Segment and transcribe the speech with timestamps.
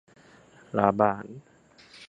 [0.77, 1.25] ร้าบาน